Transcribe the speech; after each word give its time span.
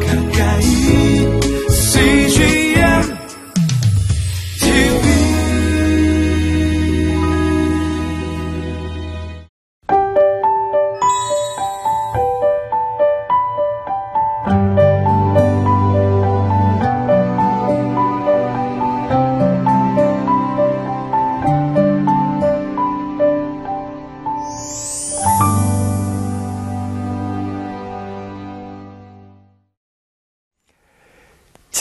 가까 0.00 0.21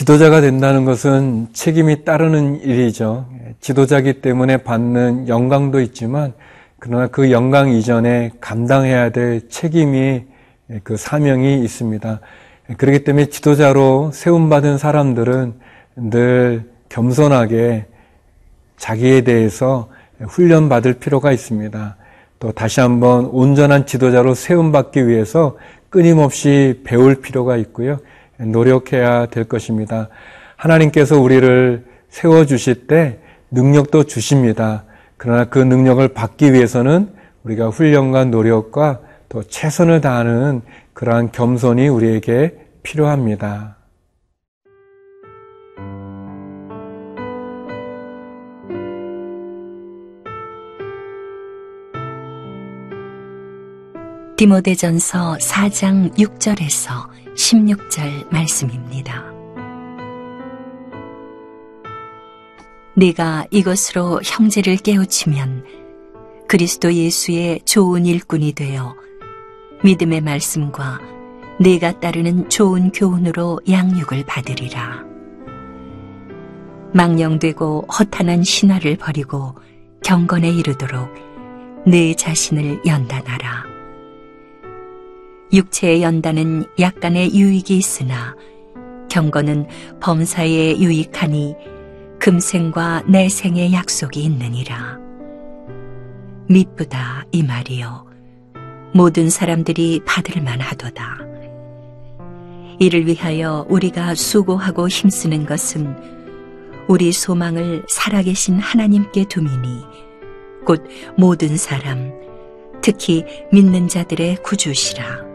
지도자가 0.01 0.41
된다는 0.41 0.83
것은 0.83 1.49
책임이 1.53 2.05
따르는 2.05 2.61
일이죠. 2.61 3.27
지도자기 3.59 4.13
때문에 4.13 4.57
받는 4.57 5.27
영광도 5.27 5.79
있지만, 5.81 6.33
그러나 6.79 7.05
그 7.05 7.29
영광 7.29 7.69
이전에 7.69 8.31
감당해야 8.41 9.11
될 9.11 9.47
책임이 9.47 10.23
그 10.81 10.97
사명이 10.97 11.63
있습니다. 11.63 12.19
그렇기 12.77 13.03
때문에 13.03 13.27
지도자로 13.27 14.09
세움받은 14.11 14.79
사람들은 14.79 15.53
늘 15.97 16.63
겸손하게 16.89 17.85
자기에 18.77 19.21
대해서 19.21 19.87
훈련받을 20.19 20.95
필요가 20.95 21.31
있습니다. 21.31 21.95
또 22.39 22.51
다시 22.51 22.79
한번 22.79 23.25
온전한 23.25 23.85
지도자로 23.85 24.33
세움받기 24.33 25.07
위해서 25.07 25.57
끊임없이 25.91 26.81
배울 26.83 27.21
필요가 27.21 27.55
있고요. 27.57 27.99
노력해야 28.41 29.27
될 29.27 29.45
것입니다. 29.45 30.09
하나님께서 30.55 31.19
우리를 31.19 31.85
세워주실 32.09 32.87
때 32.87 33.19
능력도 33.51 34.03
주십니다. 34.03 34.83
그러나 35.17 35.45
그 35.45 35.59
능력을 35.59 36.07
받기 36.09 36.53
위해서는 36.53 37.13
우리가 37.43 37.69
훈련과 37.69 38.25
노력과 38.25 39.01
또 39.29 39.43
최선을 39.43 40.01
다하는 40.01 40.61
그러한 40.93 41.31
겸손이 41.31 41.87
우리에게 41.87 42.55
필요합니다. 42.83 43.77
디모데전서 54.37 55.37
4장 55.39 56.17
6절에서 56.17 57.10
16절 57.35 58.31
말씀입니다. 58.31 59.31
네가 62.95 63.45
이것으로 63.51 64.21
형제를 64.23 64.77
깨우치면 64.77 65.65
그리스도 66.47 66.93
예수의 66.93 67.61
좋은 67.63 68.05
일꾼이 68.05 68.53
되어 68.53 68.95
믿음의 69.83 70.21
말씀과 70.21 70.99
네가 71.59 71.99
따르는 71.99 72.49
좋은 72.49 72.91
교훈으로 72.91 73.61
양육을 73.69 74.25
받으리라. 74.25 75.05
망령되고 76.93 77.87
허탄한 77.97 78.43
신화를 78.43 78.97
버리고 78.97 79.55
경건에 80.03 80.49
이르도록 80.49 81.09
네 81.87 82.13
자신을 82.13 82.81
연단하라. 82.85 83.70
육체의 85.53 86.01
연단은 86.01 86.65
약간의 86.79 87.33
유익이 87.35 87.77
있으나 87.77 88.35
경건은 89.09 89.67
범사에 89.99 90.79
유익하니 90.79 91.55
금생과 92.19 93.03
내생의 93.07 93.73
약속이 93.73 94.23
있느니라. 94.23 94.99
미쁘다 96.47 97.25
이 97.31 97.43
말이요. 97.43 98.05
모든 98.93 99.29
사람들이 99.29 100.01
받을 100.05 100.41
만하도다. 100.41 101.17
이를 102.79 103.05
위하여 103.05 103.65
우리가 103.69 104.15
수고하고 104.15 104.87
힘쓰는 104.87 105.45
것은 105.45 105.95
우리 106.87 107.11
소망을 107.11 107.83
살아계신 107.87 108.59
하나님께 108.59 109.25
두미니 109.25 109.83
곧 110.65 110.83
모든 111.17 111.57
사람, 111.57 112.11
특히 112.81 113.23
믿는 113.51 113.87
자들의 113.87 114.37
구주시라. 114.43 115.30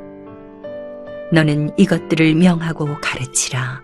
너는 1.33 1.71
이것들을 1.77 2.35
명하고 2.35 2.97
가르치라. 3.01 3.83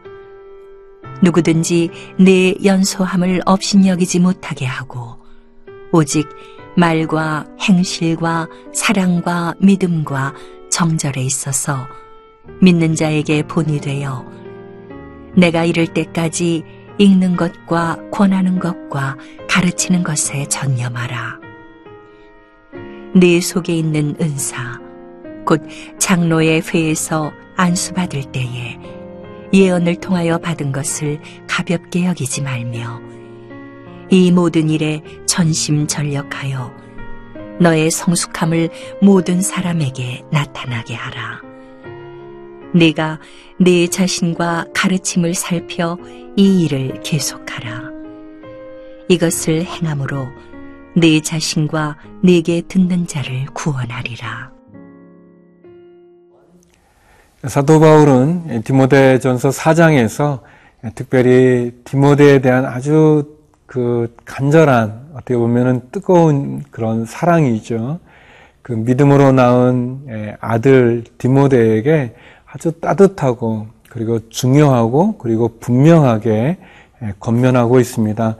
누구든지 1.22 1.90
내 2.18 2.54
연소함을 2.64 3.42
업신여기지 3.46 4.20
못하게 4.20 4.66
하고 4.66 5.16
오직 5.92 6.28
말과 6.76 7.46
행실과 7.60 8.48
사랑과 8.72 9.54
믿음과 9.58 10.34
정절에 10.70 11.22
있어서 11.22 11.86
믿는 12.60 12.94
자에게 12.94 13.42
본이 13.42 13.80
되어 13.80 14.24
내가 15.36 15.64
이를 15.64 15.86
때까지 15.86 16.64
읽는 16.98 17.36
것과 17.36 17.98
권하는 18.10 18.58
것과 18.58 19.16
가르치는 19.48 20.02
것에 20.02 20.46
전념하라. 20.46 21.40
네 23.14 23.40
속에 23.40 23.74
있는 23.74 24.14
은사, 24.20 24.81
곧 25.44 25.62
장로의 25.98 26.62
회에서 26.62 27.32
안수받을 27.56 28.24
때에 28.32 28.78
예언을 29.52 29.96
통하여 29.96 30.38
받은 30.38 30.72
것을 30.72 31.20
가볍게 31.46 32.06
여기지 32.06 32.42
말며 32.42 33.00
이 34.10 34.30
모든 34.30 34.68
일에 34.70 35.02
전심전력하여 35.26 36.82
너의 37.60 37.90
성숙함을 37.90 38.70
모든 39.00 39.40
사람에게 39.40 40.24
나타나게 40.30 40.94
하라. 40.94 41.40
네가 42.74 43.20
네 43.58 43.86
자신과 43.86 44.66
가르침을 44.74 45.34
살펴 45.34 45.98
이 46.36 46.64
일을 46.64 47.00
계속하라. 47.02 47.90
이것을 49.08 49.64
행함으로 49.64 50.28
네 50.96 51.20
자신과 51.20 51.98
네게 52.22 52.62
듣는 52.68 53.06
자를 53.06 53.46
구원하리라. 53.52 54.61
사도 57.48 57.80
바울은 57.80 58.62
디모데전서 58.62 59.48
4장에서 59.48 60.40
특별히 60.94 61.72
디모데에 61.84 62.40
대한 62.40 62.64
아주 62.64 63.36
그 63.66 64.14
간절한 64.24 65.10
어떻게 65.14 65.36
보면은 65.36 65.80
뜨거운 65.90 66.62
그런 66.70 67.04
사랑이죠. 67.04 67.98
그 68.62 68.72
믿음으로 68.72 69.32
낳은 69.32 70.36
아들 70.40 71.02
디모데에게 71.18 72.14
아주 72.46 72.70
따뜻하고 72.80 73.66
그리고 73.88 74.28
중요하고 74.28 75.18
그리고 75.18 75.58
분명하게 75.58 76.58
권면하고 77.18 77.80
있습니다. 77.80 78.36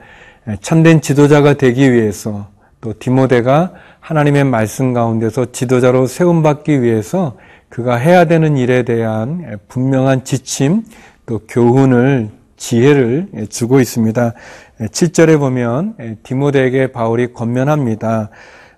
참된 0.61 1.01
지도자가 1.01 1.55
되기 1.55 1.93
위해서 1.93 2.47
또 2.81 2.95
디모데가 2.97 3.73
하나님의 3.99 4.45
말씀 4.45 4.93
가운데서 4.93 5.51
지도자로 5.51 6.07
세움받기 6.07 6.83
위해서 6.83 7.37
그가 7.73 7.97
해야 7.97 8.27
되는 8.27 8.59
일에 8.59 8.83
대한 8.83 9.59
분명한 9.69 10.25
지침 10.25 10.83
또 11.25 11.39
교훈을 11.49 12.29
지혜를 12.59 13.47
주고 13.49 13.81
있습니다. 13.81 14.35
7절에 14.79 15.39
보면 15.39 16.19
디모데에게 16.23 16.93
바울이 16.93 17.33
권면합니다. 17.33 18.29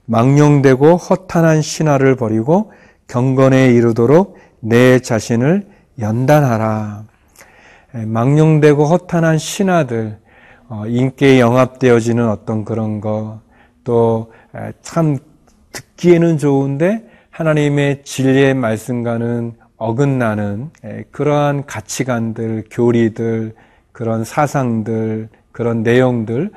망령되고 0.04 0.94
허탄한 0.94 1.60
신화를 1.60 2.14
버리고 2.14 2.70
경건에 3.08 3.72
이르도록 3.72 4.38
내 4.60 5.00
자신을 5.00 5.66
연단하라. 5.98 7.02
망령되고 7.94 8.84
허탄한 8.84 9.38
신화들, 9.38 10.18
어, 10.68 10.84
인기에 10.86 11.40
영합되어지는 11.40 12.28
어떤 12.28 12.64
그런 12.64 13.00
거, 13.00 13.40
또 13.82 14.30
참 14.82 15.18
듣기에는 15.72 16.38
좋은데 16.38 17.04
하나님의 17.34 18.04
진리의 18.04 18.54
말씀과는 18.54 19.54
어긋나는 19.76 20.70
그러한 21.10 21.66
가치관들, 21.66 22.62
교리들, 22.70 23.54
그런 23.90 24.22
사상들, 24.22 25.28
그런 25.50 25.82
내용들, 25.82 26.52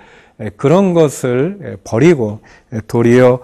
그런 0.56 0.94
것을 0.94 1.80
버리고 1.84 2.42
도리어 2.88 3.40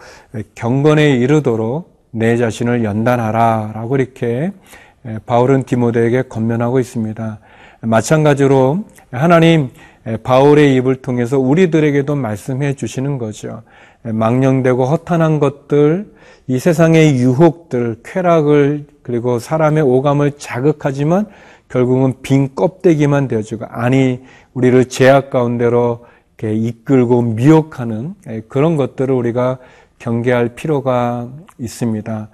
경건에 0.53 1.09
이르도록 1.15 1.91
내 2.11 2.37
자신을 2.37 2.83
연단하라 2.83 3.71
라고 3.73 3.95
이렇게 3.95 4.51
바울은 5.25 5.63
디모데에게 5.63 6.23
권면하고 6.29 6.79
있습니다. 6.79 7.39
마찬가지로 7.81 8.85
하나님 9.09 9.71
바울의 10.21 10.75
입을 10.75 10.97
통해서 10.97 11.39
우리들에게도 11.39 12.15
말씀해 12.15 12.75
주시는 12.75 13.17
거죠. 13.17 13.63
망령되고 14.03 14.85
허탄한 14.85 15.39
것들, 15.39 16.13
이 16.47 16.59
세상의 16.59 17.15
유혹들, 17.15 18.01
쾌락을 18.03 18.85
그리고 19.01 19.39
사람의 19.39 19.83
오감을 19.83 20.33
자극하지만 20.37 21.27
결국은 21.69 22.15
빈 22.21 22.53
껍데기만 22.53 23.27
되어주고 23.27 23.65
아니 23.69 24.21
우리를 24.53 24.85
죄악 24.85 25.29
가운데로 25.29 26.05
이끌고 26.51 27.21
미혹하는 27.21 28.15
예, 28.27 28.41
그런 28.49 28.75
것들을 28.75 29.13
우리가 29.15 29.59
경계할 29.99 30.55
필요가 30.55 31.29
있습니다. 31.57 32.27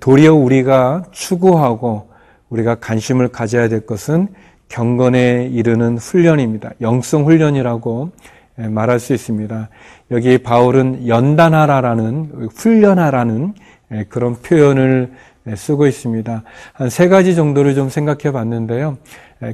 도리어 0.00 0.34
우리가 0.34 1.04
추구하고 1.10 2.08
우리가 2.48 2.76
관심을 2.76 3.28
가져야 3.28 3.68
될 3.68 3.84
것은 3.84 4.28
경건에 4.68 5.50
이르는 5.52 5.98
훈련입니다. 5.98 6.70
영성 6.80 7.26
훈련이라고 7.26 8.12
예, 8.12 8.39
말할 8.56 9.00
수 9.00 9.14
있습니다. 9.14 9.68
여기 10.10 10.38
바울은 10.38 11.06
연단하라라는 11.08 12.48
훈련하라는 12.54 13.54
예, 13.92 14.04
그런 14.08 14.36
표현을 14.36 15.12
예, 15.46 15.56
쓰고 15.56 15.86
있습니다. 15.86 16.42
한 16.74 16.88
세 16.90 17.08
가지 17.08 17.34
정도를 17.34 17.74
좀 17.74 17.88
생각해 17.88 18.32
봤는데요. 18.32 18.98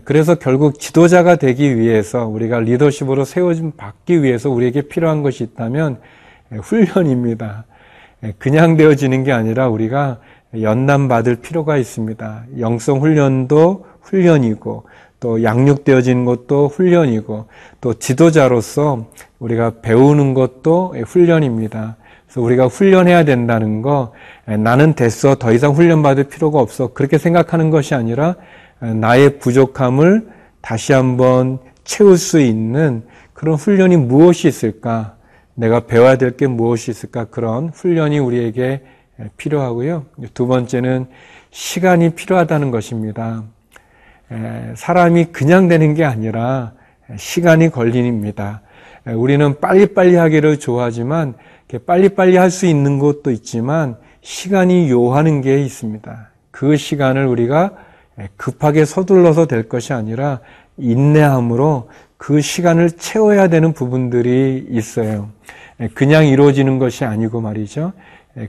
그래서 0.04 0.34
결국 0.34 0.80
지도자가 0.80 1.36
되기 1.36 1.78
위해서 1.78 2.26
우리가 2.26 2.58
리더십으로 2.58 3.24
세워진 3.24 3.72
받기 3.76 4.22
위해서 4.24 4.50
우리에게 4.50 4.82
필요한 4.82 5.22
것이 5.22 5.44
있다면 5.44 5.98
훈련입니다. 6.50 7.64
그냥 8.38 8.76
되어지는 8.76 9.22
게 9.22 9.30
아니라 9.30 9.68
우리가 9.68 10.18
연단 10.60 11.06
받을 11.06 11.36
필요가 11.36 11.76
있습니다. 11.76 12.46
영성 12.58 13.00
훈련도 13.00 13.86
훈련이고 14.00 14.84
또 15.20 15.42
양육되어지는 15.42 16.24
것도 16.24 16.68
훈련이고 16.68 17.46
또 17.80 17.94
지도자로서 17.94 19.06
우리가 19.38 19.74
배우는 19.82 20.34
것도 20.34 20.94
훈련입니다. 21.06 21.96
그래서 22.26 22.40
우리가 22.40 22.66
훈련해야 22.66 23.24
된다는 23.24 23.82
거 23.82 24.12
나는 24.44 24.94
됐어 24.94 25.36
더 25.36 25.52
이상 25.52 25.72
훈련받을 25.72 26.24
필요가 26.24 26.60
없어 26.60 26.88
그렇게 26.92 27.18
생각하는 27.18 27.70
것이 27.70 27.94
아니라 27.94 28.36
나의 28.80 29.38
부족함을 29.38 30.28
다시 30.60 30.92
한번 30.92 31.58
채울 31.84 32.18
수 32.18 32.40
있는 32.40 33.04
그런 33.32 33.54
훈련이 33.54 33.96
무엇이 33.96 34.48
있을까? 34.48 35.14
내가 35.54 35.86
배워야 35.86 36.16
될 36.16 36.36
게 36.36 36.46
무엇이 36.46 36.90
있을까? 36.90 37.24
그런 37.26 37.70
훈련이 37.70 38.18
우리에게 38.18 38.82
필요하고요. 39.38 40.04
두 40.34 40.46
번째는 40.46 41.06
시간이 41.50 42.10
필요하다는 42.10 42.70
것입니다. 42.70 43.44
사람이 44.74 45.26
그냥 45.26 45.68
되는 45.68 45.94
게 45.94 46.04
아니라 46.04 46.72
시간이 47.16 47.70
걸립니다. 47.70 48.62
우리는 49.06 49.60
빨리빨리 49.60 50.16
하기를 50.16 50.58
좋아하지만 50.58 51.34
빨리빨리 51.86 52.36
할 52.36 52.50
수 52.50 52.66
있는 52.66 52.98
것도 52.98 53.30
있지만 53.30 53.96
시간이 54.22 54.90
요하는 54.90 55.40
게 55.42 55.62
있습니다. 55.62 56.30
그 56.50 56.76
시간을 56.76 57.26
우리가 57.26 57.72
급하게 58.36 58.84
서둘러서 58.84 59.46
될 59.46 59.68
것이 59.68 59.92
아니라 59.92 60.40
인내함으로 60.78 61.88
그 62.16 62.40
시간을 62.40 62.92
채워야 62.92 63.48
되는 63.48 63.72
부분들이 63.72 64.66
있어요. 64.70 65.28
그냥 65.94 66.26
이루어지는 66.26 66.78
것이 66.78 67.04
아니고 67.04 67.40
말이죠. 67.40 67.92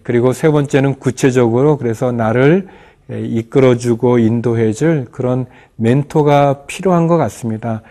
그리고 0.04 0.34
세 0.34 0.50
번째는 0.50 0.96
구체적으로 0.96 1.78
그래서 1.78 2.12
나를 2.12 2.68
이끌어주고 3.10 4.20
인도해줄 4.20 5.08
그런 5.12 5.46
멘토가 5.76 6.66
필요한 6.68 7.08
것 7.08 7.18
같습니다. 7.18 7.82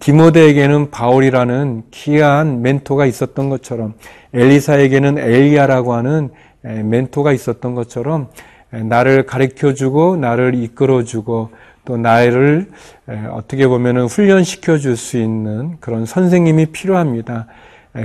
디모데에게는 0.00 0.90
바울이라는 0.90 1.84
귀한 1.90 2.62
멘토가 2.62 3.06
있었던 3.06 3.48
것처럼 3.48 3.94
엘리사에게는 4.34 5.18
엘리야라고 5.18 5.94
하는 5.94 6.30
멘토가 6.62 7.32
있었던 7.32 7.74
것처럼 7.74 8.28
나를 8.70 9.24
가르쳐주고 9.24 10.16
나를 10.16 10.54
이끌어주고 10.54 11.50
또 11.86 11.96
나를 11.96 12.68
어떻게 13.30 13.66
보면 13.66 14.06
훈련시켜 14.06 14.76
줄 14.76 14.96
수 14.96 15.16
있는 15.16 15.78
그런 15.80 16.04
선생님이 16.04 16.66
필요합니다. 16.66 17.46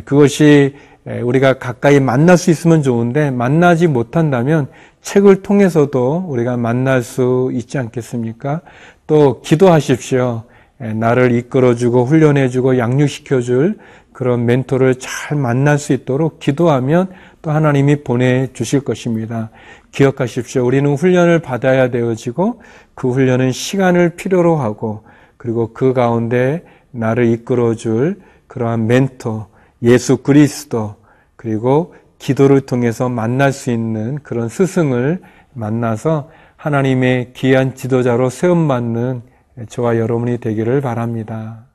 그것이 0.06 0.76
우리가 1.24 1.56
가까이 1.56 2.00
만날 2.00 2.38
수 2.38 2.50
있으면 2.50 2.82
좋은데 2.82 3.32
만나지 3.32 3.88
못한다면 3.88 4.68
책을 5.04 5.44
통해서도 5.44 6.26
우리가 6.28 6.58
만날 6.58 7.04
수 7.04 7.52
있지 7.54 7.78
않겠습니까? 7.78 8.62
또 9.06 9.42
기도하십시오. 9.42 10.44
나를 10.78 11.32
이끌어주고 11.34 12.06
훈련해주고 12.06 12.78
양육시켜줄 12.78 13.78
그런 14.12 14.46
멘토를 14.46 14.96
잘 14.96 15.38
만날 15.38 15.78
수 15.78 15.94
있도록 15.94 16.40
기도하면 16.40 17.10
또 17.42 17.52
하나님이 17.52 18.04
보내주실 18.04 18.82
것입니다. 18.82 19.50
기억하십시오. 19.92 20.66
우리는 20.66 20.94
훈련을 20.94 21.40
받아야 21.40 21.90
되어지고 21.90 22.62
그 22.96 23.12
훈련은 23.12 23.52
시간을 23.52 24.16
필요로 24.16 24.56
하고 24.56 25.04
그리고 25.38 25.74
그 25.74 25.94
가운데 25.94 26.64
나를 26.92 27.26
이끌어줄 27.28 28.22
그러한 28.48 28.88
멘토, 28.88 29.48
예수 29.82 30.18
그리스도, 30.18 30.96
그리고 31.36 31.96
기도를 32.24 32.62
통해서 32.62 33.10
만날 33.10 33.52
수 33.52 33.70
있는 33.70 34.18
그런 34.24 34.48
스승을 34.48 35.20
만나서 35.52 36.30
하나님의 36.56 37.34
귀한 37.34 37.76
지도자로 37.76 38.30
세움받는 38.30 39.24
저와 39.68 39.98
여러분이 39.98 40.38
되기를 40.38 40.80
바랍니다. 40.80 41.66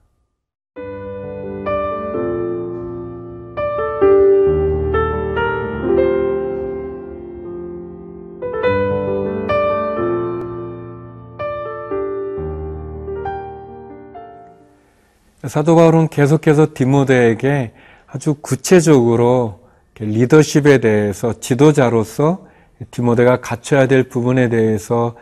사도 15.46 15.76
바울은 15.76 16.08
계속해서 16.08 16.68
디모데에게 16.72 17.72
아주 18.06 18.36
구체적으로 18.40 19.57
리더십에 20.00 20.78
대해서 20.78 21.38
지도자로서 21.40 22.46
디모데가 22.90 23.40
갖춰야 23.40 23.88
될 23.88 24.08
부분에 24.08 24.48
대해서 24.48 25.14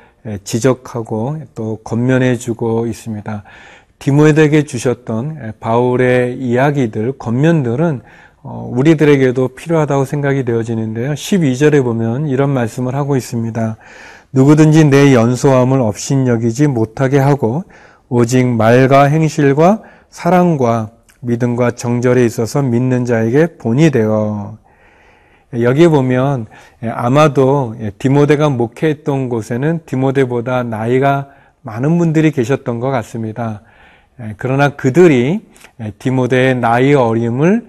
지적하고 0.45 1.43
또 1.55 1.79
건면해 1.85 2.37
주고 2.37 2.87
있습니다. 2.87 3.45
디모데에게 3.99 4.65
주셨던 4.65 5.55
바울의 5.61 6.39
이야기들, 6.39 7.13
건면들은 7.19 8.03
어, 8.49 8.71
우리들에게도 8.71 9.49
필요하다고 9.49 10.05
생각이 10.05 10.45
되어지는데요. 10.45 11.15
12절에 11.15 11.83
보면 11.83 12.29
이런 12.29 12.51
말씀을 12.51 12.95
하고 12.95 13.17
있습니다. 13.17 13.77
누구든지 14.33 14.85
내 14.85 15.15
연소함을 15.15 15.81
업신여기지 15.81 16.69
못하게 16.69 17.19
하고 17.19 17.65
오직 18.09 18.47
말과 18.47 19.05
행실과 19.05 19.83
사랑과 20.11 20.91
믿음과 21.21 21.73
정절에 21.73 22.25
있어서 22.25 22.63
믿는 22.63 23.05
자에게 23.05 23.57
본이 23.57 23.91
되어 23.91 24.59
여기에 25.53 25.89
보면 25.89 26.47
아마도 26.83 27.77
디모데가 27.99 28.51
목회했던 28.51 29.29
곳에는 29.29 29.81
디모데보다 29.87 30.63
나이가 30.65 31.29
많은 31.63 31.99
분들이 31.99 32.31
계셨던 32.31 32.81
것 32.81 32.91
같습니다. 32.91 33.63
그러나 34.37 34.71
그들이 34.71 35.41
디모데의 35.99 36.57
나이 36.57 36.95
어림을 36.95 37.69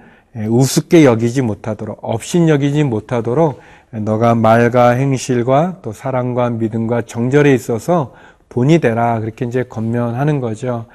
우습게 0.49 1.05
여기지 1.05 1.41
못하도록 1.41 1.99
업신 2.01 2.49
여기지 2.49 2.83
못하도록 2.83 3.59
너가 3.91 4.35
말과 4.35 4.89
행실과 4.89 5.77
또 5.81 5.93
사랑과 5.93 6.49
믿음과 6.49 7.03
정절에 7.03 7.53
있어서 7.53 8.13
본이 8.49 8.79
되라 8.79 9.19
그렇게 9.19 9.45
이제 9.45 9.63
건면하는 9.63 10.39
거죠. 10.39 10.85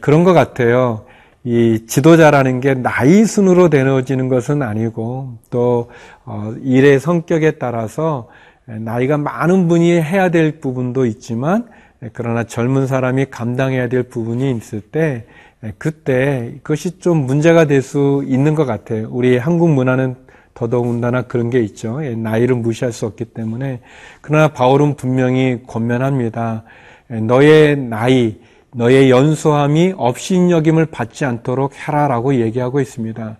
그런 0.00 0.24
것 0.24 0.32
같아요. 0.32 1.04
이 1.44 1.86
지도자라는 1.86 2.60
게 2.60 2.74
나이 2.74 3.24
순으로 3.24 3.70
되어지는 3.70 4.28
것은 4.28 4.62
아니고 4.62 5.38
또 5.50 5.90
어, 6.24 6.54
일의 6.62 7.00
성격에 7.00 7.52
따라서 7.52 8.28
나이가 8.66 9.16
많은 9.16 9.66
분이 9.66 9.90
해야 10.00 10.30
될 10.30 10.60
부분도 10.60 11.06
있지만 11.06 11.66
그러나 12.12 12.44
젊은 12.44 12.86
사람이 12.86 13.26
감당해야 13.30 13.88
될 13.88 14.04
부분이 14.04 14.50
있을 14.52 14.80
때 14.80 15.26
그때 15.78 16.54
그것이 16.62 16.98
좀 16.98 17.26
문제가 17.26 17.66
될 17.66 17.82
수 17.82 18.22
있는 18.26 18.54
것 18.54 18.64
같아요. 18.64 19.08
우리 19.10 19.36
한국 19.36 19.70
문화는 19.70 20.14
더더군다나 20.54 21.22
그런 21.22 21.50
게 21.50 21.60
있죠. 21.60 22.00
나이를 22.00 22.56
무시할 22.56 22.92
수 22.92 23.06
없기 23.06 23.26
때문에 23.26 23.80
그러나 24.20 24.48
바울은 24.48 24.96
분명히 24.96 25.62
권면합니다. 25.66 26.64
너의 27.08 27.76
나이 27.76 28.38
너의 28.72 29.10
연소함이 29.10 29.94
업신여김을 29.96 30.86
받지 30.86 31.24
않도록 31.24 31.72
해라라고 31.76 32.36
얘기하고 32.36 32.80
있습니다. 32.80 33.36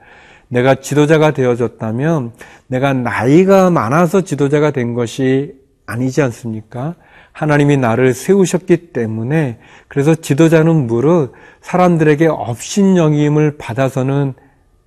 내가 0.48 0.74
지도자가 0.74 1.30
되어졌다면 1.30 2.32
내가 2.66 2.92
나이가 2.92 3.70
많아서 3.70 4.22
지도자가 4.22 4.72
된 4.72 4.94
것이 4.94 5.54
아니지 5.86 6.22
않습니까? 6.22 6.94
하나님이 7.32 7.76
나를 7.76 8.12
세우셨기 8.12 8.92
때문에 8.92 9.58
그래서 9.88 10.14
지도자는 10.14 10.86
무릇 10.88 11.32
사람들에게 11.60 12.26
업신여김을 12.26 13.56
받아서는 13.58 14.34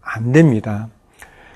안 0.01 0.31
됩니다. 0.33 0.89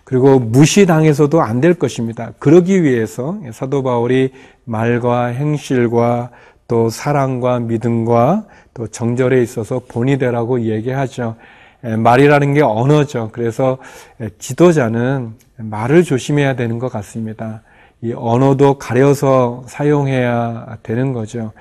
그리고 0.05 0.39
무시당해서도 0.39 1.41
안 1.41 1.59
될 1.59 1.73
것입니다. 1.73 2.31
그러기 2.39 2.83
위해서 2.83 3.37
사도 3.51 3.83
바울이 3.83 4.31
말과 4.63 5.25
행실과 5.25 6.31
또 6.69 6.89
사랑과 6.89 7.59
믿음과 7.59 8.45
또 8.77 8.85
정절에 8.85 9.41
있어서 9.41 9.81
본이 9.87 10.19
되라고 10.19 10.61
얘기하죠. 10.61 11.35
에, 11.83 11.95
말이라는 11.95 12.53
게 12.53 12.61
언어죠. 12.61 13.31
그래서 13.33 13.79
에, 14.21 14.29
지도자는 14.37 15.33
말을 15.57 16.03
조심해야 16.03 16.55
되는 16.55 16.77
것 16.77 16.91
같습니다. 16.91 17.63
이 18.03 18.13
언어도 18.15 18.77
가려서 18.77 19.63
사용해야 19.65 20.77
되는 20.83 21.11
거죠. 21.11 21.53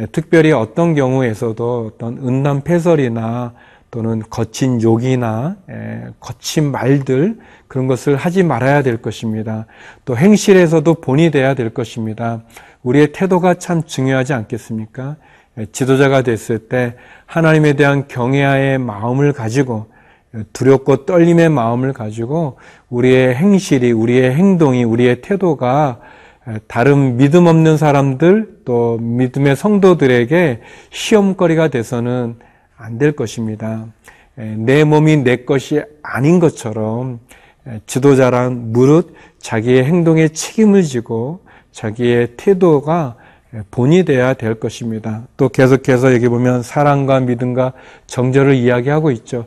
에, 0.00 0.06
특별히 0.06 0.50
어떤 0.50 0.96
경우에서도 0.96 1.92
어떤 1.94 2.18
은담패설이나 2.18 3.52
또는 3.92 4.20
거친 4.28 4.82
욕이나 4.82 5.56
에, 5.70 6.06
거친 6.18 6.72
말들 6.72 7.38
그런 7.68 7.86
것을 7.86 8.16
하지 8.16 8.42
말아야 8.42 8.82
될 8.82 9.00
것입니다. 9.00 9.66
또 10.04 10.16
행실에서도 10.16 10.92
본이 10.94 11.30
돼야 11.30 11.54
될 11.54 11.70
것입니다. 11.70 12.42
우리의 12.82 13.12
태도가 13.12 13.54
참 13.54 13.84
중요하지 13.84 14.32
않겠습니까? 14.32 15.16
에, 15.58 15.66
지도자가 15.72 16.22
됐을 16.22 16.58
때 16.58 16.94
하나님에 17.26 17.74
대한 17.74 18.08
경외의 18.08 18.78
마음을 18.78 19.32
가지고 19.32 19.86
두렵고 20.52 21.06
떨림의 21.06 21.48
마음을 21.48 21.92
가지고 21.92 22.58
우리의 22.90 23.34
행실이, 23.36 23.92
우리의 23.92 24.34
행동이, 24.34 24.82
우리의 24.84 25.20
태도가 25.20 26.00
다른 26.66 27.16
믿음 27.16 27.46
없는 27.46 27.76
사람들 27.76 28.60
또 28.64 28.98
믿음의 28.98 29.56
성도들에게 29.56 30.60
시험거리가 30.90 31.68
돼서는 31.68 32.36
안 32.76 32.98
될 32.98 33.12
것입니다. 33.12 33.86
내 34.34 34.84
몸이 34.84 35.18
내 35.18 35.44
것이 35.44 35.80
아닌 36.02 36.40
것처럼 36.40 37.20
지도자란 37.86 38.72
무릇 38.72 39.14
자기의 39.38 39.84
행동에 39.84 40.28
책임을 40.28 40.82
지고 40.82 41.40
자기의 41.72 42.32
태도가 42.36 43.16
본이 43.70 44.04
돼야 44.04 44.34
될 44.34 44.54
것입니다. 44.54 45.22
또 45.36 45.48
계속해서 45.48 46.14
여기 46.14 46.28
보면 46.28 46.62
사랑과 46.62 47.20
믿음과 47.20 47.72
정절을 48.06 48.54
이야기하고 48.54 49.10
있죠. 49.12 49.44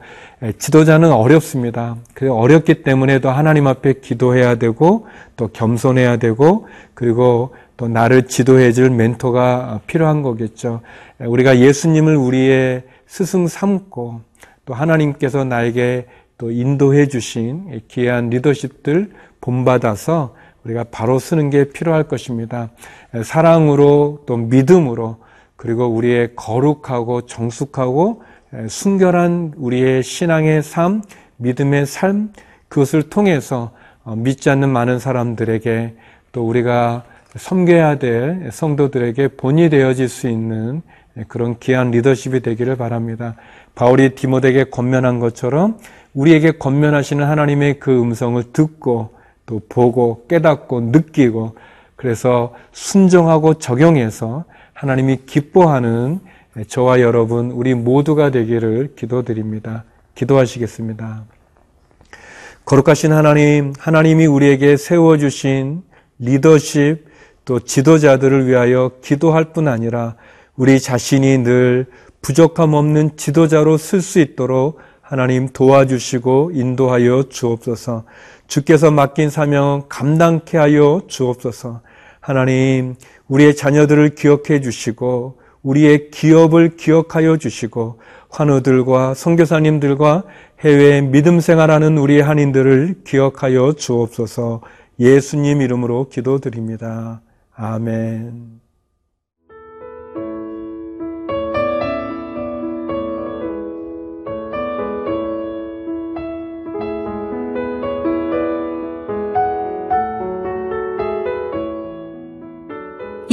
지도자는 0.60 1.12
어렵습니다. 1.12 1.98
그 2.14 2.32
어렵기 2.32 2.84
때문에 2.84 3.20
도 3.20 3.30
하나님 3.30 3.68
앞에 3.68 3.96
기도해야 4.02 4.56
되고 4.56 5.08
또 5.36 5.48
겸손해야 5.48 6.18
되고 6.18 6.68
그리고 6.94 7.54
또 7.76 7.88
나를 7.88 8.28
지도해 8.28 8.72
줄 8.72 8.90
멘토가 8.90 9.82
필요한 9.88 10.22
거겠죠. 10.22 10.82
우리가 11.20 11.60
예수님을 11.60 12.16
우리의 12.16 12.84
스승 13.08 13.48
삼고 13.48 14.22
또 14.66 14.74
하나님께서 14.74 15.44
나에게 15.44 16.08
또 16.38 16.52
인도해 16.52 17.08
주신 17.08 17.82
귀한 17.88 18.30
리더십들 18.30 19.12
본받아서 19.42 20.36
우리가 20.67 20.86
바로 20.91 21.17
쓰는 21.17 21.50
게 21.50 21.69
필요할 21.69 22.03
것입니다. 22.03 22.69
사랑으로 23.24 24.24
또 24.25 24.36
믿음으로 24.36 25.17
그리고 25.55 25.88
우리의 25.88 26.36
거룩하고 26.36 27.21
정숙하고 27.21 28.21
순결한 28.67 29.53
우리의 29.55 30.03
신앙의 30.03 30.62
삶, 30.62 31.01
믿음의 31.38 31.86
삶 31.86 32.33
그것을 32.67 33.03
통해서 33.03 33.71
믿지 34.05 34.50
않는 34.50 34.69
많은 34.69 35.00
사람들에게 35.00 35.95
또 36.33 36.47
우리가 36.47 37.03
섬겨야 37.36 38.00
될 38.00 38.50
성도들에게 38.51 39.29
본이 39.29 39.69
되어질 39.69 40.09
수 40.09 40.27
있는 40.27 40.81
그런 41.27 41.57
귀한 41.59 41.91
리더십이 41.91 42.41
되기를 42.41 42.75
바랍니다. 42.75 43.36
바울이 43.74 44.15
디모데에게 44.15 44.65
권면한 44.65 45.19
것처럼 45.19 45.77
우리에게 46.13 46.57
권면하시는 46.57 47.25
하나님의 47.25 47.79
그 47.79 48.01
음성을 48.01 48.41
듣고 48.53 49.16
또 49.48 49.62
보고 49.68 50.27
깨닫고 50.27 50.82
느끼고 50.82 51.56
그래서 51.96 52.54
순종하고 52.72 53.56
적용해서 53.56 54.46
하나님이 54.74 55.22
기뻐하는 55.25 56.20
저와 56.68 57.01
여러분 57.01 57.50
우리 57.50 57.74
모두가 57.74 58.30
되기를 58.30 58.94
기도드립니다. 58.96 59.84
기도하시겠습니다. 60.13 61.24
거룩하신 62.66 63.13
하나님, 63.13 63.74
하나님이 63.80 64.27
우리에게 64.27 64.77
세워주신 64.77 65.82
리더십 66.20 67.06
또 67.46 67.60
지도자들을 67.60 68.48
위하여 68.48 68.92
기도할 69.01 69.54
뿐 69.54 69.68
아니라 69.68 70.16
우리 70.56 70.80
자신이 70.80 71.39
늘 71.39 71.86
부족함 72.22 72.74
없는 72.74 73.16
지도자로 73.16 73.77
쓸 73.77 74.01
수 74.01 74.20
있도록 74.20 74.80
하나님 75.01 75.48
도와주시고 75.48 76.51
인도하여 76.54 77.30
주옵소서. 77.30 78.04
주께서 78.48 78.92
맡긴 78.92 79.30
사명 79.30 79.84
감당케 79.89 80.58
하여 80.58 81.01
주옵소서. 81.08 81.82
하나님, 82.20 82.96
우리의 83.27 83.56
자녀들을 83.56 84.16
기억해 84.16 84.62
주시고 84.62 85.39
우리의 85.63 86.12
기업을 86.12 86.77
기억하여 86.77 87.38
주시고 87.38 88.00
환우들과 88.30 89.13
선교사님들과 89.13 90.24
해외 90.62 91.01
믿음 91.01 91.39
생활하는 91.39 91.98
우리 91.98 92.20
한인들을 92.20 93.01
기억하여 93.06 93.74
주옵소서. 93.74 94.62
예수님 95.00 95.62
이름으로 95.62 96.10
기도드립니다. 96.10 97.22
아멘. 97.56 98.66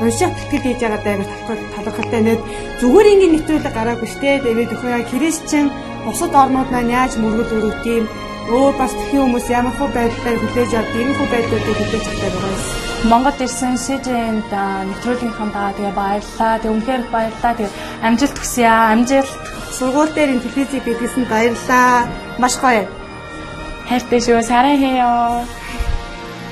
уншаад 0.00 0.34
тэтгэл 0.36 0.64
хийж 0.64 0.80
байгаа 0.80 1.00
даа 1.04 1.16
талхал 1.20 1.84
талхалтай 1.84 2.22
нэт 2.24 2.40
зүгээр 2.80 3.10
ингээд 3.12 3.32
нэвтрүүлэг 3.34 3.74
гараагүй 3.76 4.08
штэ 4.08 4.30
тэгээд 4.44 4.74
өхөө 4.74 4.90
яг 4.96 5.06
христчин 5.12 5.66
бусад 6.04 6.32
орнууд 6.42 6.68
маань 6.72 6.94
яаж 6.98 7.12
мөргөл 7.20 7.56
өрөвт 7.58 7.84
юм 7.86 8.04
өөр 8.50 8.74
бас 8.80 8.92
тхэн 8.96 9.20
хүмүүс 9.20 9.46
ямар 9.52 9.74
хөө 9.78 9.88
байдлаар 9.94 10.38
хүлээж 10.40 10.72
авдаг 10.74 11.00
юм 11.02 11.12
хөө 11.18 11.28
байдлуудыг 11.32 11.76
хүлээж 11.78 12.06
авдаг 12.10 12.32
байгаа 12.34 12.52
юм. 12.54 12.90
Монгол 13.10 13.38
ирсэн 13.46 13.74
СЖН-д 13.80 14.52
нэвтрүүлгийнхаа 14.88 15.48
даа 15.54 15.70
тэгээ 15.76 15.94
баярлаа. 15.96 16.60
Тэг 16.60 16.70
үнхээр 16.74 17.02
их 17.04 17.10
баярлаа. 17.14 17.52
Тэг 17.56 17.68
амжилт 18.04 18.36
хүсье 18.36 18.66
аа. 18.68 18.92
Амжилт. 18.92 19.32
Сургууль 19.76 20.12
дээр 20.12 20.34
ин 20.34 20.40
телевизийг 20.44 20.84
бидлсэн 20.84 21.24
баярлаа. 21.30 22.08
Маш 22.42 22.54
гоё. 22.60 22.84
хайртай 23.88 24.20
шүү. 24.20 24.42
사랑해요. 24.42 25.44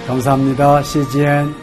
감사합니다. 0.06 0.82
CGN. 0.82 1.61